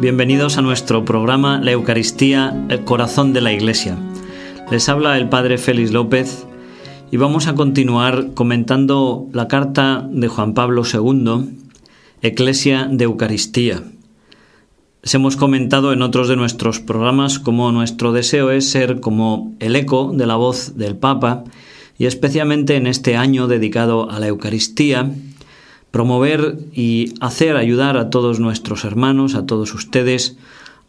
bienvenidos 0.00 0.58
a 0.58 0.62
nuestro 0.62 1.04
programa 1.04 1.60
La 1.60 1.70
Eucaristía, 1.70 2.66
el 2.68 2.82
corazón 2.82 3.32
de 3.32 3.40
la 3.40 3.52
Iglesia. 3.52 3.96
Les 4.68 4.88
habla 4.88 5.16
el 5.16 5.28
Padre 5.28 5.58
Félix 5.58 5.92
López 5.92 6.44
y 7.12 7.18
vamos 7.18 7.46
a 7.46 7.54
continuar 7.54 8.34
comentando 8.34 9.28
la 9.32 9.46
carta 9.46 10.04
de 10.10 10.26
Juan 10.26 10.54
Pablo 10.54 10.82
II, 10.92 11.50
Eclesia 12.20 12.88
de 12.90 13.04
Eucaristía. 13.04 13.84
Les 15.04 15.14
hemos 15.14 15.36
comentado 15.36 15.92
en 15.92 16.02
otros 16.02 16.26
de 16.26 16.34
nuestros 16.34 16.80
programas 16.80 17.38
cómo 17.38 17.70
nuestro 17.70 18.12
deseo 18.12 18.50
es 18.50 18.68
ser 18.68 18.98
como 18.98 19.54
el 19.60 19.76
eco 19.76 20.12
de 20.12 20.26
la 20.26 20.34
voz 20.34 20.76
del 20.76 20.96
Papa 20.96 21.44
y 21.96 22.06
especialmente 22.06 22.74
en 22.74 22.88
este 22.88 23.16
año 23.16 23.46
dedicado 23.46 24.10
a 24.10 24.18
la 24.18 24.26
Eucaristía, 24.26 25.12
promover 25.90 26.58
y 26.72 27.14
hacer 27.20 27.56
ayudar 27.56 27.96
a 27.96 28.10
todos 28.10 28.40
nuestros 28.40 28.84
hermanos, 28.84 29.34
a 29.34 29.46
todos 29.46 29.74
ustedes, 29.74 30.36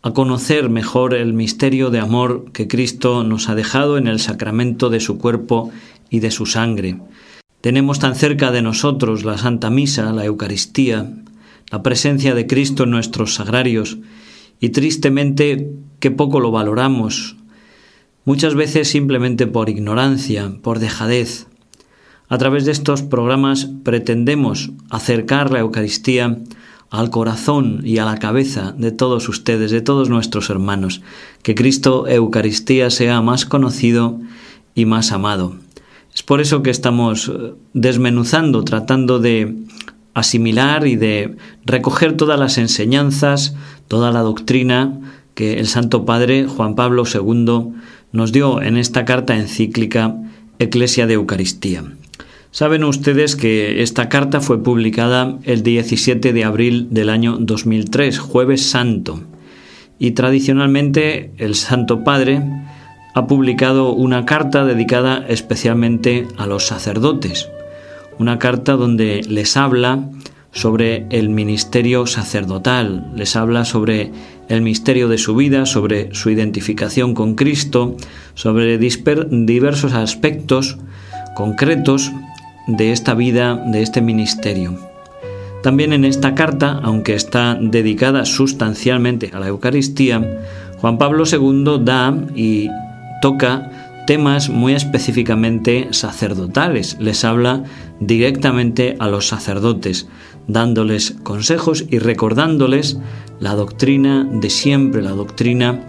a 0.01 0.11
conocer 0.11 0.69
mejor 0.69 1.13
el 1.13 1.33
misterio 1.33 1.89
de 1.89 1.99
amor 1.99 2.51
que 2.53 2.67
Cristo 2.67 3.23
nos 3.23 3.49
ha 3.49 3.55
dejado 3.55 3.97
en 3.97 4.07
el 4.07 4.19
sacramento 4.19 4.89
de 4.89 4.99
su 4.99 5.17
cuerpo 5.17 5.71
y 6.09 6.19
de 6.19 6.31
su 6.31 6.45
sangre. 6.45 6.97
Tenemos 7.61 7.99
tan 7.99 8.15
cerca 8.15 8.51
de 8.51 8.61
nosotros 8.61 9.25
la 9.25 9.37
Santa 9.37 9.69
Misa, 9.69 10.13
la 10.13 10.23
Eucaristía, 10.23 11.11
la 11.69 11.83
presencia 11.83 12.33
de 12.33 12.47
Cristo 12.47 12.83
en 12.83 12.91
nuestros 12.91 13.35
sagrarios, 13.35 13.97
y 14.61 14.69
tristemente 14.69 15.69
que 15.99 16.11
poco 16.11 16.39
lo 16.39 16.51
valoramos, 16.51 17.35
muchas 18.25 18.55
veces 18.55 18.87
simplemente 18.87 19.47
por 19.47 19.69
ignorancia, 19.69 20.53
por 20.61 20.79
dejadez. 20.79 21.47
A 22.29 22.37
través 22.37 22.63
de 22.65 22.71
estos 22.71 23.01
programas 23.01 23.69
pretendemos 23.83 24.69
acercar 24.91 25.51
la 25.51 25.59
Eucaristía 25.59 26.37
al 26.91 27.09
corazón 27.09 27.81
y 27.83 27.97
a 27.97 28.05
la 28.05 28.17
cabeza 28.17 28.73
de 28.77 28.91
todos 28.91 29.27
ustedes, 29.29 29.71
de 29.71 29.81
todos 29.81 30.09
nuestros 30.09 30.51
hermanos, 30.51 31.01
que 31.41 31.55
Cristo 31.55 32.07
Eucaristía 32.07 32.91
sea 32.91 33.21
más 33.21 33.45
conocido 33.45 34.19
y 34.75 34.85
más 34.85 35.11
amado. 35.11 35.55
Es 36.13 36.21
por 36.21 36.39
eso 36.39 36.61
que 36.61 36.69
estamos 36.69 37.29
eh, 37.29 37.53
desmenuzando, 37.73 38.63
tratando 38.63 39.19
de 39.19 39.55
asimilar 40.13 40.85
y 40.85 40.97
de 40.97 41.35
recoger 41.65 42.15
todas 42.15 42.39
las 42.39 42.59
enseñanzas, 42.59 43.55
toda 43.87 44.11
la 44.11 44.21
doctrina 44.21 44.99
que 45.33 45.59
el 45.59 45.67
Santo 45.67 46.05
Padre 46.05 46.45
Juan 46.45 46.75
Pablo 46.75 47.03
II 47.11 47.73
nos 48.11 48.31
dio 48.31 48.61
en 48.61 48.77
esta 48.77 49.05
carta 49.05 49.35
encíclica 49.35 50.15
Eclesia 50.59 51.07
de 51.07 51.13
Eucaristía. 51.13 51.83
Saben 52.51 52.83
ustedes 52.83 53.35
que 53.35 53.83
esta 53.83 54.09
carta 54.09 54.41
fue 54.41 54.63
publicada 54.63 55.37
el 55.43 55.61
17 55.61 56.33
de 56.33 56.43
abril 56.43 56.87
del 56.89 57.11
año 57.11 57.37
2003, 57.39 58.17
jueves 58.17 58.67
santo, 58.67 59.21
y 59.99 60.11
tradicionalmente 60.11 61.31
el 61.37 61.53
Santo 61.53 62.03
Padre 62.03 62.41
ha 63.13 63.27
publicado 63.27 63.91
una 63.93 64.25
carta 64.25 64.65
dedicada 64.65 65.23
especialmente 65.27 66.27
a 66.37 66.47
los 66.47 66.65
sacerdotes, 66.65 67.49
una 68.17 68.39
carta 68.39 68.73
donde 68.73 69.21
les 69.29 69.55
habla 69.55 70.09
sobre 70.51 71.05
el 71.11 71.29
ministerio 71.29 72.07
sacerdotal, 72.07 73.11
les 73.15 73.35
habla 73.35 73.63
sobre 73.63 74.11
el 74.47 74.63
misterio 74.63 75.07
de 75.07 75.19
su 75.19 75.35
vida, 75.35 75.67
sobre 75.67 76.15
su 76.15 76.31
identificación 76.31 77.13
con 77.13 77.35
Cristo, 77.35 77.95
sobre 78.33 78.79
diversos 78.79 79.93
aspectos 79.93 80.79
concretos 81.35 82.11
de 82.77 82.91
esta 82.91 83.13
vida, 83.13 83.55
de 83.55 83.81
este 83.81 84.01
ministerio. 84.01 84.77
También 85.63 85.91
en 85.91 86.05
esta 86.05 86.35
carta, 86.35 86.79
aunque 86.83 87.15
está 87.15 87.57
dedicada 87.59 88.25
sustancialmente 88.25 89.31
a 89.33 89.39
la 89.39 89.47
Eucaristía, 89.47 90.21
Juan 90.79 90.97
Pablo 90.97 91.25
II 91.29 91.81
da 91.83 92.15
y 92.33 92.69
toca 93.21 93.69
temas 94.07 94.49
muy 94.49 94.73
específicamente 94.73 95.89
sacerdotales. 95.91 96.97
Les 96.99 97.25
habla 97.25 97.63
directamente 97.99 98.95
a 98.99 99.07
los 99.07 99.27
sacerdotes, 99.27 100.07
dándoles 100.47 101.15
consejos 101.23 101.85
y 101.89 101.99
recordándoles 101.99 102.97
la 103.39 103.55
doctrina 103.55 104.27
de 104.31 104.49
siempre, 104.49 105.01
la 105.01 105.11
doctrina 105.11 105.81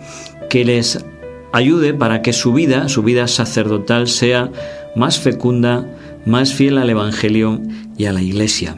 que 0.51 0.65
les 0.65 1.05
ayude 1.53 1.95
para 1.95 2.23
que 2.23 2.33
su 2.33 2.53
vida, 2.53 2.89
su 2.89 3.03
vida 3.03 3.29
sacerdotal, 3.29 4.09
sea 4.09 4.51
más 4.97 5.19
fecunda, 5.21 5.87
más 6.27 6.53
fiel 6.53 6.79
al 6.79 6.91
Evangelio 6.91 7.61
y 7.97 8.07
a 8.07 8.13
la 8.13 8.23
Iglesia. 8.23 8.77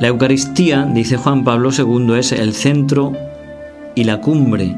La 0.00 0.08
Eucaristía, 0.08 0.88
dice 0.92 1.16
Juan 1.16 1.44
Pablo 1.44 1.70
II, 1.76 2.18
es 2.18 2.32
el 2.32 2.52
centro 2.52 3.12
y 3.94 4.04
la 4.04 4.20
cumbre 4.20 4.76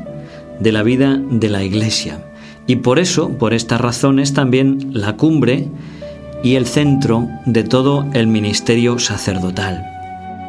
de 0.60 0.72
la 0.72 0.82
vida 0.82 1.20
de 1.30 1.48
la 1.48 1.64
Iglesia. 1.64 2.18
Y 2.66 2.76
por 2.76 2.98
eso, 2.98 3.30
por 3.30 3.54
estas 3.54 3.80
razones, 3.80 4.34
también 4.34 4.90
la 4.92 5.16
cumbre 5.16 5.68
y 6.42 6.56
el 6.56 6.66
centro 6.66 7.28
de 7.46 7.64
todo 7.64 8.06
el 8.12 8.26
ministerio 8.26 8.98
sacerdotal. 8.98 9.84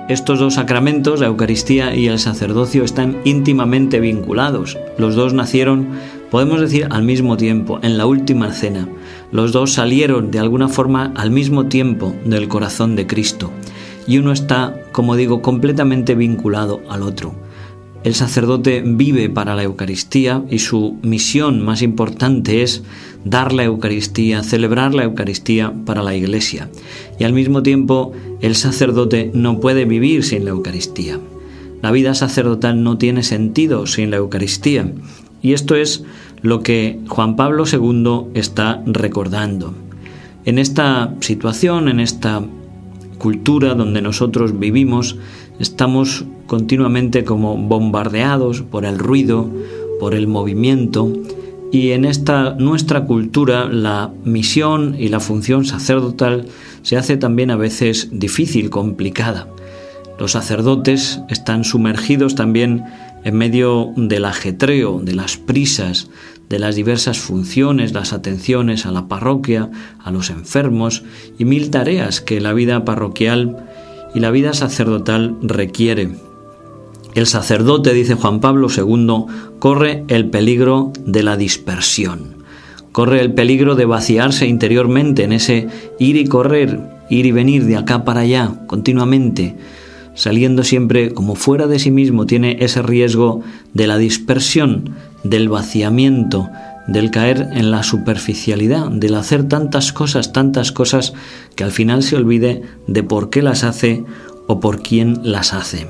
Estos 0.10 0.40
dos 0.40 0.54
sacramentos, 0.54 1.20
la 1.20 1.28
Eucaristía 1.28 1.94
y 1.94 2.08
el 2.08 2.18
sacerdocio, 2.18 2.84
están 2.84 3.18
íntimamente 3.26 4.00
vinculados. 4.00 4.78
Los 4.98 5.16
dos 5.16 5.34
nacieron, 5.34 5.90
podemos 6.32 6.62
decir, 6.62 6.88
al 6.90 7.04
mismo 7.04 7.38
tiempo, 7.38 7.80
en 7.82 7.98
la 7.98 8.06
última 8.06 8.52
cena. 8.52 8.88
Los 9.32 9.52
dos 9.52 9.74
salieron 9.74 10.32
de 10.32 10.40
alguna 10.40 10.68
forma 10.68 11.12
al 11.16 11.32
mismo 11.32 11.68
tiempo 11.68 12.14
del 12.26 12.48
corazón 12.48 12.96
de 12.96 13.08
Cristo. 13.08 13.52
Y 14.08 14.18
uno 14.18 14.32
está, 14.32 14.76
como 14.92 15.16
digo, 15.16 15.42
completamente 15.42 16.16
vinculado 16.16 16.82
al 16.90 17.04
otro. 17.04 17.36
El 18.04 18.16
sacerdote 18.16 18.84
vive 18.86 19.30
para 19.30 19.56
la 19.56 19.64
Eucaristía 19.64 20.44
y 20.50 20.60
su 20.60 20.98
misión 21.02 21.62
más 21.66 21.82
importante 21.82 22.62
es 22.62 22.84
dar 23.26 23.52
la 23.52 23.66
Eucaristía, 23.66 24.44
celebrar 24.44 24.94
la 24.94 25.04
Eucaristía 25.04 25.74
para 25.86 26.04
la 26.04 26.16
Iglesia. 26.16 26.70
Y 27.20 27.26
al 27.26 27.34
mismo 27.34 27.64
tiempo 27.64 28.14
el 28.40 28.56
sacerdote 28.56 29.32
no 29.34 29.60
puede 29.60 29.84
vivir 29.86 30.24
sin 30.24 30.46
la 30.46 30.52
Eucaristía. 30.52 31.20
La 31.82 31.92
vida 31.92 32.14
sacerdotal 32.14 32.82
no 32.82 32.98
tiene 32.98 33.24
sentido 33.24 33.86
sin 33.88 34.10
la 34.12 34.18
Eucaristía. 34.18 34.92
Y 35.42 35.54
esto 35.54 35.76
es 35.76 36.04
lo 36.42 36.62
que 36.62 37.00
Juan 37.08 37.36
Pablo 37.36 37.64
II 37.72 38.32
está 38.34 38.82
recordando. 38.86 39.74
En 40.46 40.60
esta 40.60 41.14
situación, 41.20 41.90
en 41.90 42.00
esta 42.00 42.44
cultura 43.18 43.74
donde 43.74 44.02
nosotros 44.02 44.58
vivimos, 44.58 45.18
estamos 45.60 46.26
continuamente 46.46 47.24
como 47.24 47.58
bombardeados 47.58 48.62
por 48.62 48.86
el 48.86 48.98
ruido, 49.00 49.50
por 50.00 50.14
el 50.14 50.28
movimiento, 50.28 51.12
y 51.72 51.92
en 51.92 52.06
esta 52.06 52.52
nuestra 52.52 53.04
cultura 53.06 53.66
la 53.66 54.12
misión 54.24 54.96
y 54.98 55.10
la 55.10 55.20
función 55.20 55.66
sacerdotal 55.66 56.46
se 56.82 56.96
hace 56.96 57.18
también 57.18 57.52
a 57.52 57.58
veces 57.58 58.10
difícil, 58.12 58.70
complicada. 58.70 59.48
Los 60.18 60.32
sacerdotes 60.32 61.22
están 61.30 61.64
sumergidos 61.64 62.36
también 62.36 62.86
en 63.28 63.36
medio 63.36 63.92
del 63.98 64.24
ajetreo, 64.24 65.02
de 65.04 65.14
las 65.14 65.36
prisas, 65.36 66.10
de 66.48 66.60
las 66.60 66.78
diversas 66.78 67.20
funciones, 67.20 67.92
las 67.92 68.14
atenciones 68.14 68.86
a 68.86 68.92
la 68.94 69.10
parroquia, 69.10 69.70
a 70.02 70.12
los 70.12 70.30
enfermos 70.30 71.04
y 71.38 71.44
mil 71.44 71.70
tareas 71.70 72.22
que 72.22 72.40
la 72.40 72.54
vida 72.54 72.86
parroquial 72.86 73.68
y 74.16 74.22
la 74.22 74.32
vida 74.32 74.54
sacerdotal 74.54 75.36
requiere. 75.42 76.12
El 77.16 77.28
sacerdote, 77.28 77.94
dice 77.94 78.16
Juan 78.16 78.40
Pablo 78.40 78.70
II, 78.74 79.26
corre 79.60 80.06
el 80.08 80.30
peligro 80.30 80.94
de 81.06 81.24
la 81.24 81.36
dispersión, 81.36 82.46
corre 82.94 83.20
el 83.20 83.34
peligro 83.34 83.76
de 83.76 83.84
vaciarse 83.84 84.48
interiormente 84.48 85.26
en 85.26 85.34
ese 85.34 85.68
ir 86.00 86.16
y 86.16 86.28
correr, 86.28 86.80
ir 87.10 87.26
y 87.26 87.34
venir 87.34 87.66
de 87.66 87.76
acá 87.76 88.06
para 88.06 88.22
allá 88.22 88.54
continuamente, 88.68 89.58
saliendo 90.18 90.64
siempre 90.64 91.14
como 91.14 91.36
fuera 91.36 91.68
de 91.68 91.80
sí 91.80 91.92
mismo, 91.92 92.26
tiene 92.26 92.58
ese 92.60 92.82
riesgo 92.82 93.42
de 93.74 93.88
la 93.88 93.98
dispersión, 93.98 94.96
del 95.24 95.48
vaciamiento, 95.48 96.50
del 96.88 97.12
caer 97.12 97.50
en 97.54 97.70
la 97.70 97.84
superficialidad, 97.84 98.90
del 98.90 99.16
hacer 99.16 99.48
tantas 99.48 99.94
cosas, 99.94 100.34
tantas 100.34 100.72
cosas, 100.72 101.14
que 101.56 101.64
al 101.64 101.72
final 101.72 102.02
se 102.02 102.16
olvide 102.16 102.64
de 102.88 103.04
por 103.04 103.30
qué 103.30 103.42
las 103.42 103.64
hace 103.64 104.04
o 104.48 104.60
por 104.60 104.82
quién 104.82 105.20
las 105.24 105.54
hace. 105.54 105.88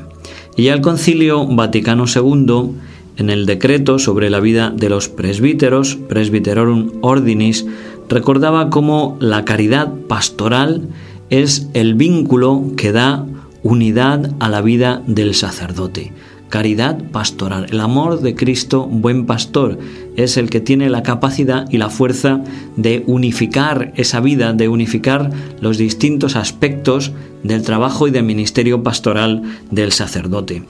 Y 0.58 0.64
ya 0.64 0.74
el 0.74 0.82
Concilio 0.82 1.46
Vaticano 1.46 2.06
II, 2.14 2.72
en 3.18 3.30
el 3.30 3.46
decreto 3.46 3.98
sobre 3.98 4.30
la 4.30 4.40
vida 4.40 4.74
de 4.76 4.90
los 4.90 5.08
presbíteros, 5.08 5.96
Presbyterorum 5.96 6.92
Ordinis, 7.02 7.66
recordaba 8.10 8.70
cómo 8.70 9.18
la 9.22 9.46
caridad 9.46 9.94
pastoral 10.08 10.90
es 11.30 11.70
el 11.74 11.94
vínculo 11.94 12.64
que 12.76 12.92
da 12.92 13.26
unidad 13.68 14.32
a 14.40 14.48
la 14.48 14.62
vida 14.62 15.04
del 15.08 15.36
sacerdote. 15.36 16.14
caridad 16.48 17.04
pastoral. 17.12 17.66
El 17.70 17.82
amor 17.82 18.22
de 18.22 18.34
Cristo, 18.34 18.86
buen 18.86 19.26
pastor, 19.26 19.78
es 20.16 20.38
el 20.38 20.50
que 20.50 20.62
tiene 20.62 20.90
la 20.90 21.04
capacidad 21.04 21.70
y 21.70 21.78
la 21.78 21.90
fuerza 21.90 22.42
de 22.78 23.04
unificar 23.06 23.92
esa 23.98 24.22
vida, 24.22 24.54
de 24.54 24.70
unificar 24.70 25.30
los 25.60 25.78
distintos 25.78 26.38
aspectos 26.38 27.12
del 27.44 27.64
trabajo 27.64 28.08
y 28.08 28.12
del 28.12 28.24
ministerio 28.24 28.82
pastoral 28.82 29.42
del 29.70 29.92
sacerdote. 29.92 30.64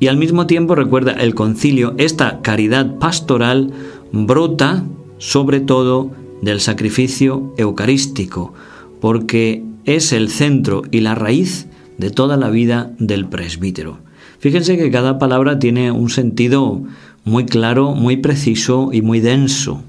Y 0.00 0.08
al 0.08 0.18
mismo 0.18 0.46
tiempo, 0.46 0.74
recuerda 0.74 1.12
el 1.12 1.34
concilio, 1.34 1.94
esta 1.96 2.42
caridad 2.42 2.98
pastoral 2.98 3.72
brota 4.12 4.84
sobre 5.16 5.60
todo 5.60 6.10
del 6.42 6.60
sacrificio 6.60 7.54
eucarístico, 7.56 8.52
porque 9.00 9.64
es 9.86 10.12
el 10.12 10.28
centro 10.28 10.82
y 10.90 11.00
la 11.00 11.14
raíz 11.14 11.68
de 12.02 12.10
toda 12.10 12.36
la 12.36 12.50
vida 12.50 12.90
del 12.98 13.26
presbítero. 13.26 14.00
Fíjense 14.40 14.76
que 14.76 14.90
cada 14.90 15.20
palabra 15.20 15.60
tiene 15.60 15.92
un 15.92 16.10
sentido 16.10 16.82
muy 17.24 17.46
claro, 17.46 17.94
muy 17.94 18.16
preciso 18.16 18.90
y 18.92 19.02
muy 19.02 19.20
denso. 19.20 19.84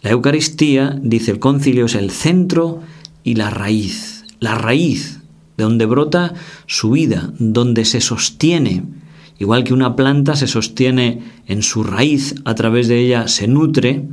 La 0.00 0.10
Eucaristía, 0.10 0.96
dice 1.02 1.32
el 1.32 1.40
concilio, 1.40 1.86
es 1.86 1.96
el 1.96 2.12
centro 2.12 2.80
y 3.24 3.34
la 3.34 3.50
raíz. 3.50 4.24
La 4.38 4.54
raíz, 4.54 5.18
de 5.56 5.64
donde 5.64 5.86
brota 5.86 6.34
su 6.66 6.92
vida, 6.92 7.32
donde 7.40 7.84
se 7.84 8.00
sostiene. 8.00 8.84
Igual 9.40 9.64
que 9.64 9.74
una 9.74 9.96
planta 9.96 10.36
se 10.36 10.46
sostiene 10.46 11.20
en 11.48 11.64
su 11.64 11.82
raíz, 11.82 12.36
a 12.44 12.54
través 12.54 12.86
de 12.86 13.00
ella 13.00 13.26
se 13.26 13.48
nutre, 13.48 14.04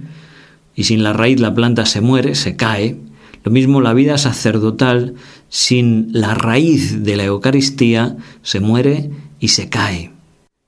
y 0.75 0.85
sin 0.85 1.03
la 1.03 1.13
raíz 1.13 1.39
la 1.39 1.53
planta 1.53 1.85
se 1.85 2.01
muere, 2.01 2.33
se 2.33 2.55
cae. 2.55 2.97
Lo 3.47 3.53
mismo 3.53 3.79
la 3.79 3.93
vida 3.93 4.17
sacerdotal, 4.17 5.13
sin 5.47 6.09
la 6.11 6.33
raíz 6.33 7.05
de 7.05 7.15
la 7.15 7.23
Eucaristía, 7.23 8.17
se 8.41 8.59
muere 8.59 9.09
y 9.39 9.47
se 9.47 9.69
cae. 9.69 10.11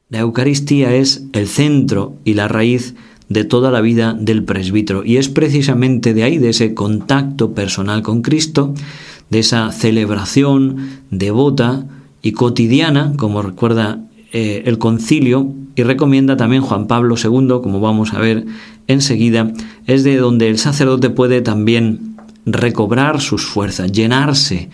La 0.08 0.20
Eucaristía 0.20 0.96
es 0.96 1.26
el 1.34 1.50
centro 1.50 2.16
y 2.24 2.36
la 2.36 2.48
raíz 2.48 2.96
de 3.28 3.44
toda 3.44 3.70
la 3.70 3.82
vida 3.82 4.16
del 4.18 4.46
presbítero 4.46 5.04
y 5.04 5.18
es 5.18 5.28
precisamente 5.28 6.14
de 6.14 6.24
ahí, 6.24 6.38
de 6.38 6.52
ese 6.52 6.74
contacto 6.74 7.54
personal 7.54 8.02
con 8.02 8.22
Cristo, 8.22 8.74
de 9.30 9.40
esa 9.40 9.74
celebración 9.74 11.02
devota 11.12 11.86
y 12.22 12.32
cotidiana, 12.32 13.12
como 13.18 13.42
recuerda 13.42 14.00
eh, 14.32 14.64
el 14.68 14.78
concilio 14.78 15.54
y 15.76 15.84
recomienda 15.84 16.38
también 16.38 16.62
Juan 16.62 16.88
Pablo 16.88 17.16
II, 17.22 17.60
como 17.62 17.82
vamos 17.82 18.14
a 18.14 18.20
ver 18.20 18.46
enseguida, 18.88 19.52
es 19.86 20.06
de 20.06 20.16
donde 20.16 20.48
el 20.48 20.58
sacerdote 20.58 21.10
puede 21.10 21.42
también 21.42 22.09
recobrar 22.54 23.22
sus 23.22 23.46
fuerzas, 23.46 23.92
llenarse 23.92 24.70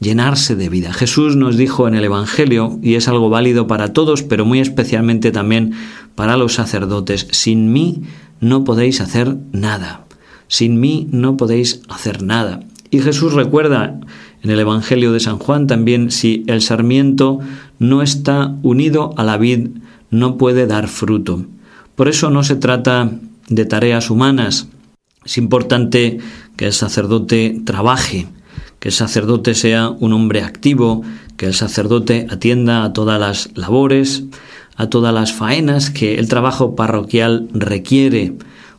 llenarse 0.00 0.56
de 0.56 0.68
vida. 0.68 0.92
Jesús 0.92 1.36
nos 1.36 1.56
dijo 1.56 1.86
en 1.86 1.94
el 1.94 2.04
Evangelio, 2.04 2.78
y 2.82 2.94
es 2.94 3.06
algo 3.06 3.28
válido 3.28 3.66
para 3.66 3.92
todos, 3.92 4.22
pero 4.22 4.44
muy 4.44 4.58
especialmente 4.58 5.30
también 5.30 5.74
para 6.14 6.36
los 6.36 6.54
sacerdotes, 6.54 7.28
sin 7.30 7.72
mí 7.72 8.02
no 8.40 8.64
podéis 8.64 9.00
hacer 9.00 9.36
nada. 9.52 10.06
Sin 10.48 10.80
mí 10.80 11.06
no 11.12 11.36
podéis 11.36 11.82
hacer 11.88 12.22
nada. 12.22 12.60
Y 12.90 13.00
Jesús 13.00 13.34
recuerda 13.34 14.00
en 14.42 14.50
el 14.50 14.58
Evangelio 14.58 15.12
de 15.12 15.20
San 15.20 15.38
Juan 15.38 15.66
también, 15.66 16.10
si 16.10 16.44
el 16.48 16.62
sarmiento 16.62 17.38
no 17.78 18.02
está 18.02 18.56
unido 18.62 19.14
a 19.16 19.22
la 19.22 19.36
vid, 19.36 19.68
no 20.10 20.38
puede 20.38 20.66
dar 20.66 20.88
fruto. 20.88 21.44
Por 21.94 22.08
eso 22.08 22.30
no 22.30 22.42
se 22.42 22.56
trata 22.56 23.12
de 23.48 23.64
tareas 23.66 24.10
humanas. 24.10 24.68
Es 25.24 25.36
importante 25.36 26.18
que 26.60 26.66
el 26.66 26.74
sacerdote 26.74 27.58
trabaje, 27.64 28.26
que 28.80 28.90
el 28.90 28.94
sacerdote 28.94 29.54
sea 29.54 29.88
un 29.88 30.12
hombre 30.12 30.42
activo, 30.42 31.00
que 31.38 31.46
el 31.46 31.54
sacerdote 31.54 32.26
atienda 32.28 32.84
a 32.84 32.92
todas 32.92 33.18
las 33.18 33.48
labores, 33.56 34.24
a 34.76 34.90
todas 34.90 35.14
las 35.14 35.32
faenas 35.32 35.88
que 35.88 36.16
el 36.16 36.28
trabajo 36.28 36.76
parroquial 36.76 37.48
requiere 37.54 38.34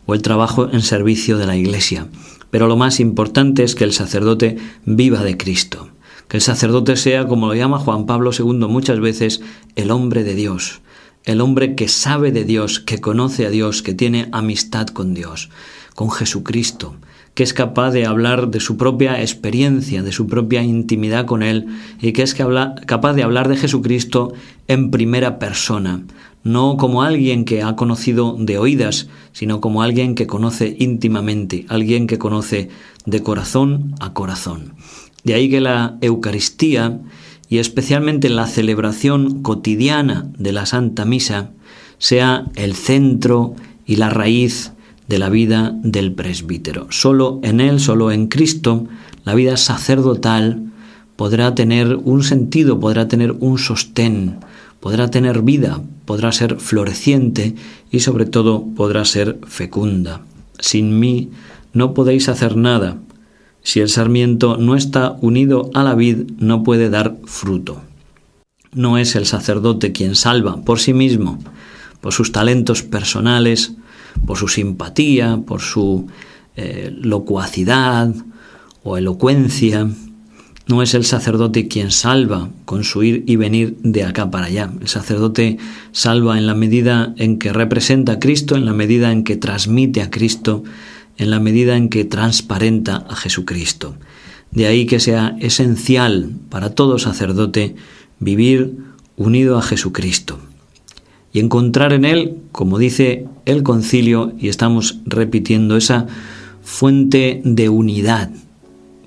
o 0.05 0.13
el 0.13 0.21
trabajo 0.21 0.69
en 0.71 0.83
servicio 0.83 1.39
de 1.39 1.47
la 1.47 1.57
Iglesia. 1.57 2.05
Pero 2.51 2.67
lo 2.67 2.77
más 2.77 2.99
importante 2.99 3.63
es 3.63 3.73
que 3.73 3.83
el 3.83 3.93
sacerdote 3.93 4.57
viva 4.85 5.23
de 5.23 5.35
Cristo, 5.35 5.89
que 6.27 6.37
el 6.37 6.43
sacerdote 6.43 6.97
sea, 6.97 7.25
como 7.25 7.47
lo 7.47 7.55
llama 7.55 7.79
Juan 7.79 8.05
Pablo 8.05 8.29
II 8.31 8.67
muchas 8.69 8.99
veces, 8.99 9.41
el 9.75 9.89
hombre 9.89 10.23
de 10.23 10.35
Dios, 10.35 10.81
el 11.23 11.41
hombre 11.41 11.73
que 11.73 11.87
sabe 11.87 12.31
de 12.31 12.43
Dios, 12.43 12.79
que 12.79 13.01
conoce 13.01 13.47
a 13.47 13.49
Dios, 13.49 13.81
que 13.81 13.95
tiene 13.95 14.29
amistad 14.33 14.85
con 14.85 15.15
Dios, 15.15 15.49
con 15.95 16.11
Jesucristo, 16.11 16.95
que 17.33 17.43
es 17.43 17.53
capaz 17.53 17.91
de 17.91 18.05
hablar 18.05 18.49
de 18.49 18.59
su 18.59 18.77
propia 18.77 19.21
experiencia, 19.21 20.03
de 20.03 20.11
su 20.11 20.27
propia 20.27 20.63
intimidad 20.63 21.25
con 21.25 21.43
Él 21.43 21.67
y 22.01 22.11
que 22.11 22.23
es 22.23 22.35
capaz 22.35 23.13
de 23.13 23.23
hablar 23.23 23.47
de 23.47 23.57
Jesucristo 23.57 24.33
en 24.67 24.91
primera 24.91 25.39
persona, 25.39 26.03
no 26.43 26.75
como 26.77 27.03
alguien 27.03 27.45
que 27.45 27.63
ha 27.63 27.75
conocido 27.75 28.35
de 28.37 28.57
oídas, 28.57 29.07
sino 29.31 29.61
como 29.61 29.81
alguien 29.81 30.15
que 30.15 30.27
conoce 30.27 30.75
íntimamente, 30.79 31.65
alguien 31.69 32.07
que 32.07 32.17
conoce 32.17 32.69
de 33.05 33.23
corazón 33.23 33.95
a 33.99 34.13
corazón. 34.13 34.73
De 35.23 35.33
ahí 35.33 35.49
que 35.49 35.61
la 35.61 35.97
Eucaristía, 36.01 36.99
y 37.47 37.59
especialmente 37.59 38.29
la 38.29 38.47
celebración 38.47 39.41
cotidiana 39.41 40.31
de 40.37 40.51
la 40.51 40.65
Santa 40.65 41.05
Misa, 41.05 41.51
sea 41.97 42.45
el 42.55 42.75
centro 42.75 43.55
y 43.85 43.97
la 43.97 44.09
raíz 44.09 44.71
de 45.07 45.19
la 45.19 45.29
vida 45.29 45.73
del 45.83 46.13
presbítero. 46.13 46.87
Solo 46.89 47.39
en 47.43 47.59
Él, 47.59 47.79
solo 47.79 48.11
en 48.11 48.27
Cristo, 48.27 48.87
la 49.25 49.35
vida 49.35 49.57
sacerdotal 49.57 50.71
podrá 51.15 51.53
tener 51.53 51.95
un 51.95 52.23
sentido, 52.23 52.79
podrá 52.79 53.07
tener 53.07 53.33
un 53.33 53.57
sostén, 53.57 54.39
podrá 54.79 55.11
tener 55.11 55.41
vida, 55.41 55.81
podrá 56.05 56.31
ser 56.31 56.59
floreciente 56.59 57.55
y 57.91 57.99
sobre 57.99 58.25
todo 58.25 58.65
podrá 58.75 59.05
ser 59.05 59.39
fecunda. 59.47 60.21
Sin 60.59 60.99
mí 60.99 61.29
no 61.73 61.93
podéis 61.93 62.29
hacer 62.29 62.55
nada. 62.55 62.97
Si 63.63 63.79
el 63.79 63.89
sarmiento 63.89 64.57
no 64.57 64.75
está 64.75 65.17
unido 65.21 65.69
a 65.73 65.83
la 65.83 65.93
vid, 65.93 66.31
no 66.39 66.63
puede 66.63 66.89
dar 66.89 67.17
fruto. 67.25 67.81
No 68.73 68.97
es 68.97 69.15
el 69.15 69.25
sacerdote 69.25 69.91
quien 69.91 70.15
salva 70.15 70.57
por 70.63 70.79
sí 70.79 70.93
mismo, 70.93 71.37
por 71.99 72.13
sus 72.13 72.31
talentos 72.31 72.81
personales, 72.81 73.73
por 74.25 74.37
su 74.37 74.47
simpatía, 74.47 75.41
por 75.45 75.61
su 75.61 76.07
eh, 76.55 76.93
locuacidad 77.01 78.13
o 78.83 78.97
elocuencia. 78.97 79.89
No 80.67 80.81
es 80.81 80.93
el 80.93 81.05
sacerdote 81.05 81.67
quien 81.67 81.91
salva 81.91 82.49
con 82.65 82.83
su 82.83 83.03
ir 83.03 83.23
y 83.27 83.35
venir 83.35 83.77
de 83.81 84.03
acá 84.03 84.31
para 84.31 84.45
allá. 84.45 84.71
El 84.79 84.87
sacerdote 84.87 85.57
salva 85.91 86.37
en 86.37 86.47
la 86.47 86.55
medida 86.55 87.13
en 87.17 87.39
que 87.39 87.51
representa 87.51 88.13
a 88.13 88.19
Cristo, 88.19 88.55
en 88.55 88.65
la 88.65 88.73
medida 88.73 89.11
en 89.11 89.23
que 89.23 89.37
transmite 89.37 90.01
a 90.01 90.09
Cristo, 90.09 90.63
en 91.17 91.29
la 91.29 91.39
medida 91.39 91.75
en 91.75 91.89
que 91.89 92.05
transparenta 92.05 93.05
a 93.09 93.15
Jesucristo. 93.15 93.95
De 94.51 94.67
ahí 94.67 94.85
que 94.85 94.99
sea 94.99 95.35
esencial 95.39 96.31
para 96.49 96.71
todo 96.71 96.99
sacerdote 96.99 97.75
vivir 98.19 98.77
unido 99.17 99.57
a 99.57 99.61
Jesucristo 99.61 100.39
y 101.33 101.39
encontrar 101.39 101.93
en 101.93 102.05
él, 102.05 102.37
como 102.51 102.77
dice 102.77 103.25
el 103.45 103.63
concilio, 103.63 104.33
y 104.39 104.49
estamos 104.49 104.99
repitiendo 105.05 105.77
esa 105.77 106.07
fuente 106.61 107.41
de 107.43 107.69
unidad. 107.69 108.29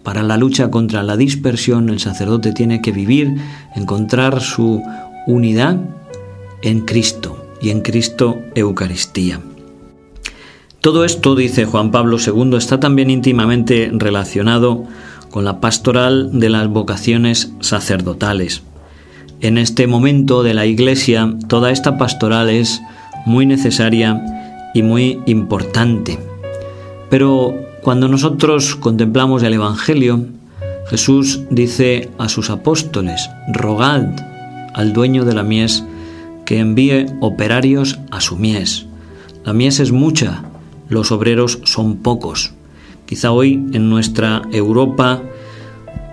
Para 0.03 0.23
la 0.23 0.37
lucha 0.37 0.71
contra 0.71 1.03
la 1.03 1.17
dispersión, 1.17 1.89
el 1.89 2.01
sacerdote 2.01 2.53
tiene 2.53 2.83
que 2.83 2.93
vivir, 2.93 3.37
encontrar 3.75 4.41
su 4.41 4.83
unidad 5.27 5.81
en 6.63 6.81
Cristo 6.81 7.47
y 7.61 7.71
en 7.71 7.81
Cristo 7.81 8.39
Eucaristía. 8.55 9.41
Todo 10.81 11.07
esto, 11.07 11.35
dice 11.35 11.65
Juan 11.65 11.91
Pablo 11.91 12.19
II, 12.19 12.57
está 12.57 12.79
también 12.79 13.09
íntimamente 13.09 13.91
relacionado 13.93 14.85
con 15.31 15.45
la 15.45 15.59
pastoral 15.61 16.39
de 16.39 16.51
las 16.51 16.69
vocaciones 16.69 17.53
sacerdotales. 17.61 18.63
En 19.41 19.59
este 19.59 19.87
momento 19.87 20.43
de 20.43 20.55
la 20.55 20.67
Iglesia, 20.67 21.35
toda 21.49 21.71
esta 21.71 21.99
pastoral 21.99 22.49
es 22.49 22.81
muy 23.27 23.47
necesaria 23.47 24.23
y 24.75 24.83
muy 24.83 25.21
importante. 25.27 26.19
Pero 27.11 27.55
cuando 27.83 28.09
nosotros 28.09 28.77
contemplamos 28.77 29.43
el 29.43 29.55
Evangelio, 29.55 30.27
Jesús 30.89 31.41
dice 31.51 32.11
a 32.19 32.29
sus 32.29 32.51
apóstoles, 32.51 33.31
rogad 33.53 34.05
al 34.75 34.93
dueño 34.93 35.25
de 35.25 35.35
la 35.35 35.43
mies 35.43 35.85
que 36.45 36.59
envíe 36.59 37.07
operarios 37.21 37.99
a 38.11 38.21
su 38.21 38.37
mies. 38.37 38.87
La 39.45 39.53
mies 39.53 39.81
es 39.81 39.93
mucha, 39.93 40.45
los 40.89 41.13
obreros 41.13 41.61
son 41.65 41.97
pocos. 41.97 42.53
Quizá 43.07 43.33
hoy 43.33 43.55
en 43.73 43.91
nuestra 43.91 44.43
Europa 44.53 45.23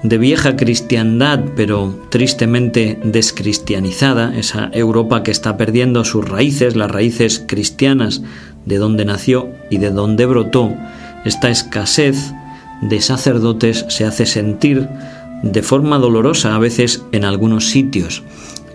de 0.03 0.17
vieja 0.17 0.55
cristiandad, 0.55 1.41
pero 1.55 1.95
tristemente 2.09 2.99
descristianizada, 3.03 4.35
esa 4.35 4.69
Europa 4.73 5.23
que 5.23 5.31
está 5.31 5.57
perdiendo 5.57 6.03
sus 6.05 6.27
raíces, 6.27 6.75
las 6.75 6.89
raíces 6.89 7.43
cristianas 7.47 8.21
de 8.65 8.77
donde 8.77 9.05
nació 9.05 9.49
y 9.69 9.77
de 9.77 9.91
donde 9.91 10.25
brotó, 10.25 10.73
esta 11.23 11.49
escasez 11.49 12.33
de 12.81 12.99
sacerdotes 13.01 13.85
se 13.89 14.05
hace 14.05 14.25
sentir 14.25 14.89
de 15.43 15.61
forma 15.61 15.99
dolorosa 15.99 16.55
a 16.55 16.59
veces 16.59 17.03
en 17.11 17.25
algunos 17.25 17.69
sitios. 17.69 18.23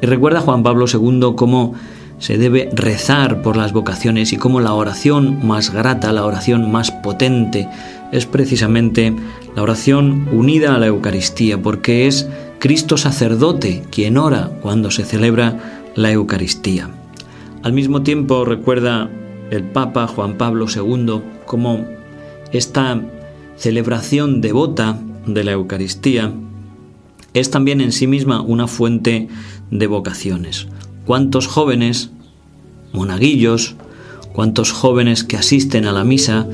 Y 0.01 0.07
recuerda 0.07 0.41
Juan 0.41 0.63
Pablo 0.63 0.87
II 0.93 1.35
cómo 1.37 1.75
se 2.19 2.39
debe 2.39 2.71
rezar 2.73 3.43
por 3.43 3.57
las 3.57 3.73
vocaciones 3.73 4.33
y 4.33 4.37
cómo 4.37 4.61
la 4.61 4.75
oración 4.75 5.47
más 5.47 5.71
grata, 5.73 6.13
la 6.13 6.25
oración 6.25 6.71
más 6.71 6.91
potente, 6.91 7.69
es 8.13 8.27
precisamente 8.27 9.15
la 9.55 9.63
oración 9.63 10.29
unida 10.33 10.75
a 10.75 10.79
la 10.79 10.87
Eucaristía, 10.87 11.61
porque 11.61 12.07
es 12.07 12.29
Cristo 12.59 12.97
sacerdote 12.97 13.83
quien 13.91 14.17
ora 14.17 14.51
cuando 14.63 14.91
se 14.91 15.05
celebra 15.05 15.83
la 15.95 16.13
Eucaristía. 16.13 16.91
Al 17.63 17.73
mismo 17.73 18.03
tiempo 18.03 18.45
recuerda 18.45 19.11
el 19.51 19.65
Papa 19.65 20.07
Juan 20.07 20.37
Pablo 20.37 20.67
II 20.75 21.21
cómo 21.47 21.85
esta 22.53 23.01
celebración 23.57 24.41
devota 24.41 24.99
de 25.27 25.45
la 25.45 25.53
Eucaristía 25.53 26.33
es 27.35 27.51
también 27.51 27.81
en 27.81 27.93
sí 27.93 28.07
misma 28.07 28.41
una 28.41 28.67
fuente 28.67 29.29
de 29.71 29.87
vocaciones. 29.87 30.69
¿Cuántos 31.05 31.47
jóvenes, 31.47 32.11
monaguillos, 32.93 33.75
cuántos 34.33 34.73
jóvenes 34.73 35.25
que 35.25 35.37
asisten 35.37 35.87
a 35.87 35.93
la 35.93 36.05
misa 36.05 36.47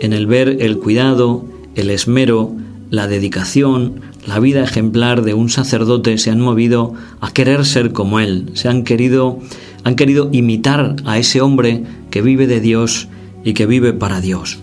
en 0.00 0.12
el 0.12 0.26
ver 0.26 0.56
el 0.60 0.78
cuidado, 0.78 1.44
el 1.74 1.90
esmero, 1.90 2.52
la 2.90 3.06
dedicación, 3.06 4.00
la 4.26 4.40
vida 4.40 4.62
ejemplar 4.62 5.22
de 5.22 5.34
un 5.34 5.48
sacerdote 5.48 6.18
se 6.18 6.30
han 6.30 6.40
movido 6.40 6.94
a 7.20 7.30
querer 7.30 7.64
ser 7.64 7.92
como 7.92 8.20
él, 8.20 8.50
se 8.54 8.68
han 8.68 8.82
querido 8.84 9.38
han 9.84 9.96
querido 9.96 10.28
imitar 10.32 10.96
a 11.04 11.18
ese 11.18 11.40
hombre 11.40 11.84
que 12.10 12.22
vive 12.22 12.46
de 12.46 12.60
Dios 12.60 13.08
y 13.44 13.54
que 13.54 13.66
vive 13.66 13.92
para 13.92 14.20
Dios. 14.20 14.58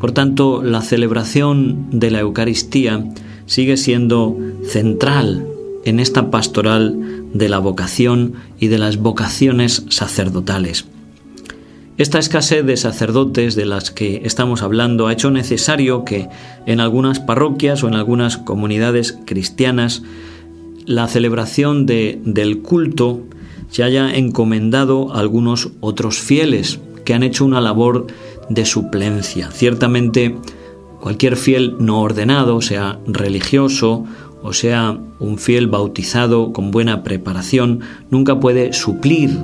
Por 0.00 0.12
tanto, 0.12 0.62
la 0.62 0.80
celebración 0.80 1.88
de 1.90 2.10
la 2.10 2.20
Eucaristía 2.20 3.04
sigue 3.46 3.76
siendo 3.76 4.38
central 4.64 5.46
en 5.84 5.98
esta 5.98 6.30
pastoral 6.30 7.26
de 7.34 7.48
la 7.48 7.58
vocación 7.58 8.34
y 8.58 8.68
de 8.68 8.78
las 8.78 8.96
vocaciones 8.98 9.84
sacerdotales. 9.88 10.86
Esta 12.00 12.18
escasez 12.18 12.64
de 12.64 12.78
sacerdotes 12.78 13.56
de 13.56 13.66
las 13.66 13.90
que 13.90 14.22
estamos 14.24 14.62
hablando 14.62 15.06
ha 15.06 15.12
hecho 15.12 15.30
necesario 15.30 16.02
que 16.06 16.30
en 16.64 16.80
algunas 16.80 17.20
parroquias 17.20 17.84
o 17.84 17.88
en 17.88 17.94
algunas 17.94 18.38
comunidades 18.38 19.18
cristianas 19.26 20.02
la 20.86 21.08
celebración 21.08 21.84
del 21.84 22.60
culto 22.62 23.20
se 23.68 23.82
haya 23.82 24.14
encomendado 24.14 25.14
a 25.14 25.20
algunos 25.20 25.72
otros 25.80 26.20
fieles 26.20 26.80
que 27.04 27.12
han 27.12 27.22
hecho 27.22 27.44
una 27.44 27.60
labor 27.60 28.06
de 28.48 28.64
suplencia. 28.64 29.50
Ciertamente, 29.50 30.36
cualquier 31.02 31.36
fiel 31.36 31.76
no 31.80 32.00
ordenado, 32.00 32.62
sea 32.62 32.98
religioso 33.06 34.06
o 34.42 34.54
sea 34.54 34.98
un 35.18 35.36
fiel 35.36 35.66
bautizado 35.66 36.54
con 36.54 36.70
buena 36.70 37.02
preparación, 37.02 37.80
nunca 38.08 38.40
puede 38.40 38.72
suplir 38.72 39.38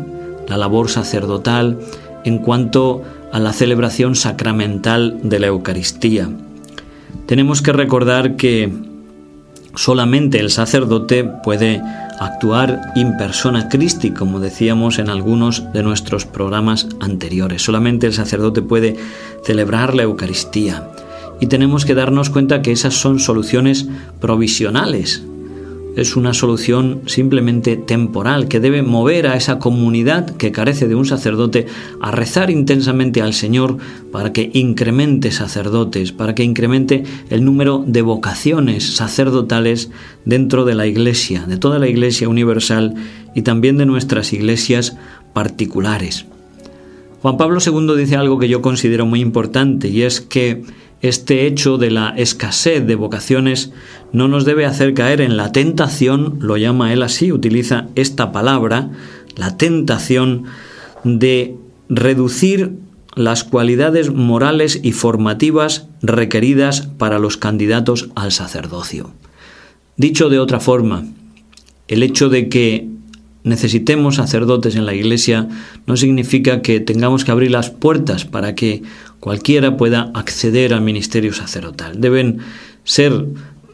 la 0.49 0.57
labor 0.57 0.89
sacerdotal 0.89 1.81
en 2.27 2.39
cuanto 2.39 3.03
a 3.33 3.39
la 3.39 3.53
celebración 3.53 4.17
sacramental 4.17 5.21
de 5.23 5.39
la 5.39 5.47
Eucaristía. 5.47 6.29
Tenemos 7.27 7.63
que 7.63 7.73
recordar 7.73 8.37
que 8.37 8.73
solamente 9.77 10.41
el 10.41 10.51
sacerdote 10.51 11.25
puede 11.25 11.81
actuar 12.19 12.93
in 12.97 13.17
persona 13.17 13.69
Christi, 13.69 14.11
como 14.11 14.41
decíamos 14.41 14.99
en 14.99 15.09
algunos 15.09 15.73
de 15.73 15.83
nuestros 15.83 16.27
programas 16.27 16.89
anteriores. 17.01 17.63
Solamente 17.63 18.07
el 18.07 18.13
sacerdote 18.13 18.61
puede 18.61 18.97
celebrar 19.45 19.95
la 19.95 20.03
Eucaristía. 20.03 20.89
Y 21.41 21.47
tenemos 21.47 21.85
que 21.85 21.95
darnos 21.95 22.31
cuenta 22.31 22.63
que 22.63 22.73
esas 22.73 22.95
son 22.95 23.21
soluciones 23.21 23.87
provisionales, 24.21 25.23
es 25.97 26.15
una 26.15 26.35
solución 26.35 27.01
simplemente 27.07 27.77
temporal 27.77 28.49
que 28.49 28.61
debe 28.61 28.83
mover 28.83 29.27
a 29.27 29.37
esa 29.37 29.59
comunidad 29.59 30.37
que 30.37 30.53
carece 30.53 30.87
de 30.87 30.95
un 30.95 31.07
sacerdote 31.07 31.67
a 32.01 32.11
rezar 32.11 32.51
intensamente 32.51 33.23
al 33.23 33.33
Señor 33.33 33.79
para 34.13 34.33
que 34.33 34.51
incremente 34.53 35.33
sacerdotes, 35.33 36.13
para 36.13 36.35
que 36.35 36.45
incremente 36.45 37.03
el 37.31 37.45
número 37.45 37.83
de 37.87 38.03
vocaciones 38.03 38.97
sacerdotales 38.97 39.91
dentro 40.27 40.67
de 40.67 40.75
la 40.75 40.87
Iglesia, 40.87 41.45
de 41.47 41.57
toda 41.57 41.79
la 41.79 41.89
Iglesia 41.89 42.29
universal 42.29 42.95
y 43.35 43.43
también 43.43 43.79
de 43.79 43.87
nuestras 43.87 44.33
iglesias 44.35 44.97
particulares. 45.33 46.27
Juan 47.23 47.39
Pablo 47.39 47.59
II 47.65 47.97
dice 47.97 48.17
algo 48.17 48.39
que 48.39 48.49
yo 48.49 48.61
considero 48.61 49.07
muy 49.07 49.21
importante 49.21 49.89
y 49.89 50.03
es 50.03 50.21
que 50.21 50.63
este 51.03 51.47
hecho 51.47 51.79
de 51.79 51.91
la 51.91 52.11
escasez 52.17 52.87
de 52.87 52.95
vocaciones 52.95 53.73
no 54.13 54.29
nos 54.29 54.45
debe 54.45 54.65
hacer 54.65 54.95
caer 54.95 55.21
en 55.21 55.37
la 55.37 55.53
tentación, 55.53 56.39
lo 56.41 56.57
llama 56.57 56.93
él 56.93 57.03
así, 57.03 57.33
utiliza 57.33 57.87
esta 57.95 58.33
palabra, 58.33 58.91
la 59.37 59.57
tentación 59.57 60.45
de 61.05 61.57
reducir 61.89 62.73
las 63.15 63.45
cualidades 63.45 64.13
morales 64.13 64.81
y 64.83 64.93
formativas 64.93 65.89
requeridas 66.03 66.83
para 66.99 67.19
los 67.19 67.37
candidatos 67.37 68.11
al 68.15 68.33
sacerdocio. 68.33 69.13
Dicho 69.97 70.29
de 70.29 70.39
otra 70.39 70.61
forma, 70.61 71.05
el 71.89 72.03
hecho 72.03 72.29
de 72.29 72.49
que 72.49 72.89
necesitemos 73.47 74.17
sacerdotes 74.17 74.75
en 74.75 74.87
la 74.87 74.95
Iglesia 74.95 75.49
no 75.87 75.97
significa 75.97 76.63
que 76.63 76.81
tengamos 76.81 77.25
que 77.25 77.31
abrir 77.31 77.53
las 77.53 77.71
puertas 77.71 78.25
para 78.25 78.55
que 78.57 78.83
cualquiera 79.21 79.77
pueda 79.77 80.11
acceder 80.15 80.75
al 80.75 80.81
ministerio 80.81 81.33
sacerdotal. 81.33 82.01
Deben 82.01 82.39
ser 82.83 83.25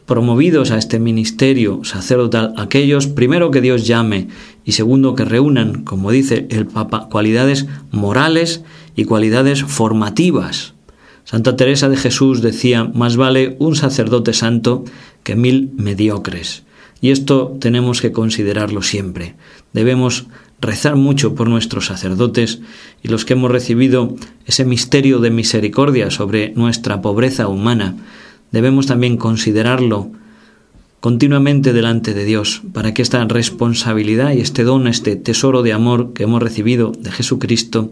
promovidos 0.05 0.69
a 0.69 0.77
este 0.77 0.99
ministerio 0.99 1.83
sacerdotal 1.83 2.53
aquellos, 2.57 3.07
primero 3.07 3.49
que 3.49 3.61
Dios 3.61 3.87
llame 3.87 4.27
y 4.63 4.73
segundo 4.73 5.15
que 5.15 5.25
reúnan, 5.25 5.83
como 5.83 6.11
dice 6.11 6.45
el 6.51 6.67
Papa, 6.67 7.09
cualidades 7.09 7.65
morales 7.91 8.63
y 8.95 9.05
cualidades 9.05 9.63
formativas. 9.63 10.75
Santa 11.23 11.55
Teresa 11.55 11.89
de 11.89 11.97
Jesús 11.97 12.41
decía, 12.41 12.83
más 12.83 13.17
vale 13.17 13.55
un 13.57 13.75
sacerdote 13.75 14.33
santo 14.33 14.83
que 15.23 15.35
mil 15.35 15.71
mediocres. 15.77 16.63
Y 17.01 17.11
esto 17.11 17.57
tenemos 17.59 18.01
que 18.01 18.13
considerarlo 18.13 18.81
siempre. 18.81 19.35
Debemos 19.73 20.27
rezar 20.61 20.95
mucho 20.95 21.35
por 21.35 21.49
nuestros 21.49 21.87
sacerdotes 21.87 22.61
y 23.03 23.09
los 23.09 23.25
que 23.25 23.33
hemos 23.33 23.51
recibido 23.51 24.15
ese 24.45 24.65
misterio 24.65 25.19
de 25.19 25.29
misericordia 25.29 26.09
sobre 26.09 26.53
nuestra 26.55 27.01
pobreza 27.01 27.47
humana. 27.47 27.95
Debemos 28.51 28.87
también 28.87 29.17
considerarlo 29.17 30.11
continuamente 31.01 31.73
delante 31.73 32.13
de 32.13 32.23
Dios 32.23 32.61
para 32.71 32.93
que 32.93 33.01
esta 33.01 33.25
responsabilidad 33.25 34.31
y 34.31 34.39
este 34.39 34.63
don, 34.63 34.87
este 34.87 35.17
tesoro 35.17 35.61
de 35.61 35.73
amor 35.73 36.13
que 36.13 36.23
hemos 36.23 36.41
recibido 36.41 36.93
de 36.97 37.11
Jesucristo 37.11 37.91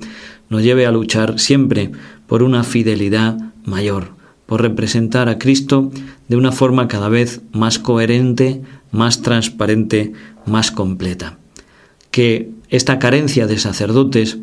nos 0.49 0.63
lleve 0.63 0.85
a 0.85 0.91
luchar 0.91 1.37
siempre 1.39 1.91
por 2.25 2.41
una 2.41 2.63
fidelidad 2.63 3.37
mayor, 3.65 4.11
por 4.45 4.61
representar 4.61 5.27
a 5.27 5.39
Cristo 5.39 5.91
de 6.29 6.37
una 6.37 6.53
forma 6.53 6.87
cada 6.87 7.09
vez 7.09 7.41
más 7.51 7.79
coherente, 7.79 8.61
más 8.91 9.21
transparente, 9.21 10.13
más 10.45 10.71
completa. 10.71 11.40
Que 12.11 12.49
esta 12.69 12.99
carencia 12.99 13.47
de 13.47 13.57
sacerdotes 13.57 14.37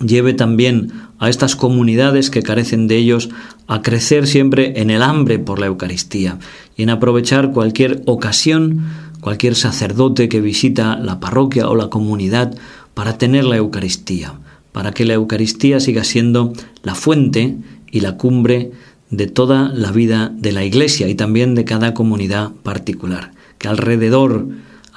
lleve 0.00 0.32
también 0.32 0.92
a 1.18 1.28
estas 1.28 1.56
comunidades 1.56 2.30
que 2.30 2.42
carecen 2.42 2.86
de 2.86 2.96
ellos 2.96 3.30
a 3.66 3.82
crecer 3.82 4.26
siempre 4.26 4.80
en 4.80 4.90
el 4.90 5.02
hambre 5.02 5.38
por 5.38 5.58
la 5.58 5.66
Eucaristía 5.66 6.38
y 6.76 6.84
en 6.84 6.90
aprovechar 6.90 7.52
cualquier 7.52 8.02
ocasión, 8.06 8.86
cualquier 9.20 9.56
sacerdote 9.56 10.28
que 10.28 10.40
visita 10.40 10.96
la 10.96 11.20
parroquia 11.20 11.68
o 11.68 11.74
la 11.74 11.90
comunidad 11.90 12.56
para 12.94 13.18
tener 13.18 13.44
la 13.44 13.56
Eucaristía, 13.56 14.34
para 14.72 14.92
que 14.92 15.04
la 15.04 15.14
Eucaristía 15.14 15.80
siga 15.80 16.04
siendo 16.04 16.52
la 16.82 16.94
fuente 16.94 17.56
y 17.90 18.00
la 18.00 18.16
cumbre 18.16 18.70
de 19.10 19.26
toda 19.26 19.70
la 19.70 19.90
vida 19.90 20.30
de 20.36 20.52
la 20.52 20.64
Iglesia 20.64 21.08
y 21.08 21.14
también 21.14 21.54
de 21.54 21.64
cada 21.64 21.94
comunidad 21.94 22.52
particular 22.62 23.32
que 23.58 23.68
alrededor, 23.68 24.46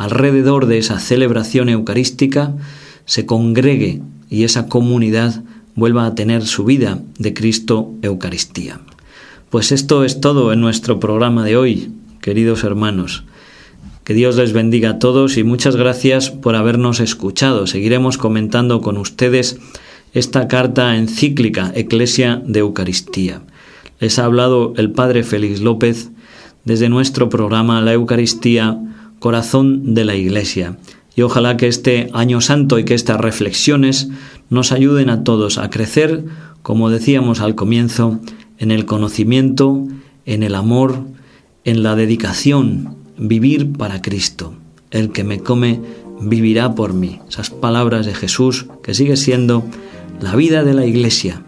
alrededor 0.04 0.66
de 0.66 0.78
esa 0.78 1.00
celebración 1.00 1.70
eucarística 1.70 2.56
se 3.06 3.26
congregue 3.26 4.02
y 4.30 4.44
esa 4.44 4.68
comunidad 4.68 5.44
vuelva 5.76 6.06
a 6.06 6.16
tener 6.16 6.46
su 6.46 6.66
vida 6.66 7.00
de 7.18 7.34
Cristo 7.34 7.92
Eucaristía. 8.02 8.80
Pues 9.50 9.72
esto 9.72 10.04
es 10.04 10.22
todo 10.22 10.54
en 10.54 10.62
nuestro 10.62 11.00
programa 11.00 11.44
de 11.44 11.58
hoy, 11.58 11.92
queridos 12.22 12.64
hermanos. 12.64 13.24
Que 14.04 14.14
Dios 14.14 14.36
les 14.38 14.54
bendiga 14.54 14.92
a 14.92 15.00
todos 15.00 15.38
y 15.38 15.44
muchas 15.44 15.76
gracias 15.76 16.32
por 16.32 16.56
habernos 16.56 17.00
escuchado. 17.00 17.68
Seguiremos 17.68 18.18
comentando 18.18 18.82
con 18.82 18.98
ustedes 18.98 19.60
esta 20.14 20.48
carta 20.48 20.98
encíclica 20.98 21.72
Eclesia 21.76 22.42
de 22.46 22.60
Eucaristía. 22.60 23.42
Les 24.00 24.18
ha 24.20 24.26
hablado 24.26 24.74
el 24.78 24.92
Padre 24.92 25.24
Félix 25.24 25.62
López 25.62 26.10
desde 26.66 26.90
nuestro 26.90 27.30
programa 27.30 27.82
La 27.82 27.94
Eucaristía, 27.94 28.80
Corazón 29.22 29.94
de 29.94 30.04
la 30.04 30.16
Iglesia. 30.16 30.80
Y 31.16 31.22
ojalá 31.22 31.56
que 31.56 31.68
este 31.68 32.10
año 32.12 32.42
santo 32.42 32.80
y 32.80 32.86
que 32.86 32.96
estas 32.96 33.22
reflexiones 33.22 34.10
nos 34.50 34.72
ayuden 34.72 35.12
a 35.12 35.24
todos 35.24 35.60
a 35.60 35.70
crecer, 35.70 36.26
como 36.64 36.90
decíamos 36.90 37.40
al 37.40 37.54
comienzo, 37.54 38.20
en 38.58 38.72
el 38.72 38.88
conocimiento, 38.88 39.88
en 40.26 40.42
el 40.42 40.56
amor, 40.56 41.06
en 41.66 41.84
la 41.84 41.96
dedicación, 41.96 42.96
vivir 43.16 43.72
para 43.74 44.02
Cristo. 44.02 44.56
El 44.90 45.12
que 45.12 45.24
me 45.24 45.40
come, 45.40 45.80
vivirá 46.20 46.74
por 46.74 46.94
mí. 46.94 47.20
Esas 47.30 47.52
palabras 47.52 48.08
de 48.08 48.16
Jesús 48.16 48.66
que 48.82 48.96
sigue 48.96 49.18
siendo 49.18 49.64
la 50.20 50.36
vida 50.36 50.64
de 50.64 50.74
la 50.74 50.88
Iglesia, 50.88 51.44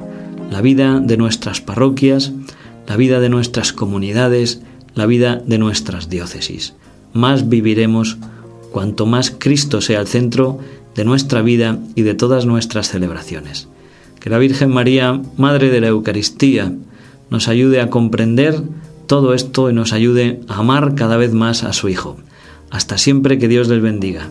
la 0.51 0.61
vida 0.61 0.99
de 0.99 1.17
nuestras 1.17 1.59
parroquias, 1.59 2.33
la 2.87 2.97
vida 2.97 3.19
de 3.19 3.29
nuestras 3.29 3.73
comunidades, 3.73 4.61
la 4.93 5.07
vida 5.07 5.41
de 5.43 5.57
nuestras 5.57 6.07
diócesis. 6.07 6.75
Más 7.13 7.49
viviremos 7.49 8.17
cuanto 8.71 9.05
más 9.05 9.31
Cristo 9.31 9.81
sea 9.81 10.01
el 10.01 10.07
centro 10.07 10.59
de 10.95 11.05
nuestra 11.05 11.41
vida 11.41 11.79
y 11.95 12.01
de 12.01 12.15
todas 12.15 12.45
nuestras 12.45 12.89
celebraciones. 12.89 13.67
Que 14.19 14.29
la 14.29 14.37
Virgen 14.37 14.71
María, 14.71 15.21
Madre 15.37 15.69
de 15.69 15.81
la 15.81 15.87
Eucaristía, 15.87 16.73
nos 17.29 17.47
ayude 17.47 17.81
a 17.81 17.89
comprender 17.89 18.61
todo 19.07 19.33
esto 19.33 19.69
y 19.69 19.73
nos 19.73 19.93
ayude 19.93 20.41
a 20.47 20.59
amar 20.59 20.95
cada 20.95 21.17
vez 21.17 21.33
más 21.33 21.63
a 21.63 21.73
su 21.73 21.89
Hijo. 21.89 22.17
Hasta 22.69 22.97
siempre 22.97 23.37
que 23.37 23.47
Dios 23.47 23.67
les 23.67 23.81
bendiga. 23.81 24.27